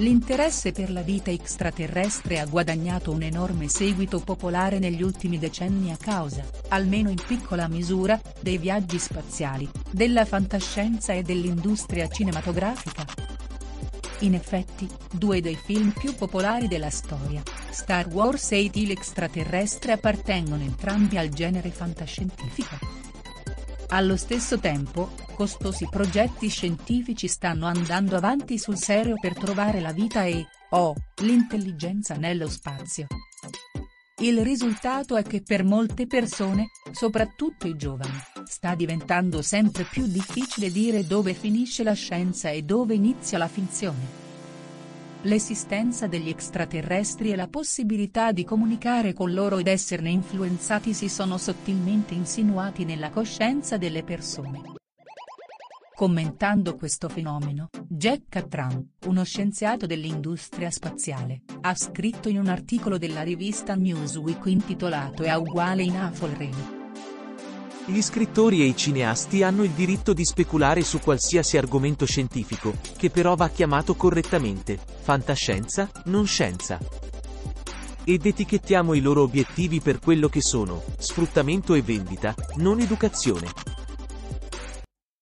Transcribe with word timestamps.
L'interesse 0.00 0.72
per 0.72 0.90
la 0.90 1.02
vita 1.02 1.30
extraterrestre 1.30 2.40
ha 2.40 2.46
guadagnato 2.46 3.10
un 3.10 3.20
enorme 3.20 3.68
seguito 3.68 4.20
popolare 4.20 4.78
negli 4.78 5.02
ultimi 5.02 5.38
decenni 5.38 5.92
a 5.92 5.98
causa, 5.98 6.42
almeno 6.68 7.10
in 7.10 7.22
piccola 7.26 7.68
misura, 7.68 8.18
dei 8.40 8.56
viaggi 8.56 8.98
spaziali, 8.98 9.68
della 9.90 10.24
fantascienza 10.24 11.12
e 11.12 11.20
dell'industria 11.20 12.08
cinematografica. 12.08 13.04
In 14.20 14.32
effetti, 14.32 14.88
due 15.12 15.42
dei 15.42 15.56
film 15.56 15.90
più 15.90 16.14
popolari 16.14 16.66
della 16.66 16.90
storia, 16.90 17.42
Star 17.68 18.08
Wars 18.08 18.52
e 18.52 18.70
Il 18.72 18.90
extraterrestre 18.92 19.92
appartengono 19.92 20.62
entrambi 20.62 21.18
al 21.18 21.28
genere 21.28 21.70
fantascientifico. 21.70 23.09
Allo 23.92 24.16
stesso 24.16 24.60
tempo, 24.60 25.10
costosi 25.34 25.88
progetti 25.90 26.48
scientifici 26.48 27.26
stanno 27.26 27.66
andando 27.66 28.14
avanti 28.14 28.56
sul 28.56 28.76
serio 28.76 29.16
per 29.20 29.36
trovare 29.36 29.80
la 29.80 29.90
vita 29.90 30.24
e, 30.24 30.46
oh, 30.70 30.94
l'intelligenza 31.22 32.14
nello 32.14 32.48
spazio. 32.48 33.08
Il 34.20 34.42
risultato 34.42 35.16
è 35.16 35.24
che 35.24 35.42
per 35.42 35.64
molte 35.64 36.06
persone, 36.06 36.68
soprattutto 36.92 37.66
i 37.66 37.76
giovani, 37.76 38.16
sta 38.44 38.76
diventando 38.76 39.42
sempre 39.42 39.82
più 39.82 40.06
difficile 40.06 40.70
dire 40.70 41.04
dove 41.04 41.34
finisce 41.34 41.82
la 41.82 41.94
scienza 41.94 42.48
e 42.48 42.62
dove 42.62 42.94
inizia 42.94 43.38
la 43.38 43.48
finzione. 43.48 44.29
L'esistenza 45.24 46.06
degli 46.06 46.30
extraterrestri 46.30 47.30
e 47.30 47.36
la 47.36 47.46
possibilità 47.46 48.32
di 48.32 48.42
comunicare 48.42 49.12
con 49.12 49.34
loro 49.34 49.58
ed 49.58 49.66
esserne 49.66 50.08
influenzati 50.08 50.94
si 50.94 51.10
sono 51.10 51.36
sottilmente 51.36 52.14
insinuati 52.14 52.86
nella 52.86 53.10
coscienza 53.10 53.76
delle 53.76 54.02
persone. 54.02 54.62
Commentando 55.94 56.74
questo 56.74 57.10
fenomeno, 57.10 57.68
Jack 57.86 58.28
Catran, 58.30 58.92
uno 59.04 59.22
scienziato 59.22 59.84
dell'industria 59.84 60.70
spaziale, 60.70 61.42
ha 61.60 61.74
scritto 61.74 62.30
in 62.30 62.38
un 62.38 62.46
articolo 62.46 62.96
della 62.96 63.20
rivista 63.20 63.74
Newsweek 63.74 64.46
intitolato 64.46 65.22
È 65.24 65.34
uguale 65.34 65.82
in 65.82 65.96
Afolrene. 65.96 66.79
Gli 67.86 68.02
scrittori 68.02 68.60
e 68.60 68.66
i 68.66 68.76
cineasti 68.76 69.42
hanno 69.42 69.64
il 69.64 69.70
diritto 69.70 70.12
di 70.12 70.24
speculare 70.24 70.82
su 70.84 71.00
qualsiasi 71.00 71.56
argomento 71.56 72.04
scientifico, 72.04 72.74
che 72.96 73.10
però 73.10 73.34
va 73.34 73.48
chiamato 73.48 73.94
correttamente, 73.94 74.78
fantascienza, 75.00 75.90
non 76.04 76.26
scienza. 76.26 76.78
Ed 78.04 78.26
etichettiamo 78.26 78.94
i 78.94 79.00
loro 79.00 79.22
obiettivi 79.22 79.80
per 79.80 79.98
quello 79.98 80.28
che 80.28 80.42
sono, 80.42 80.82
sfruttamento 80.98 81.74
e 81.74 81.82
vendita, 81.82 82.34
non 82.56 82.80
educazione. 82.80 83.48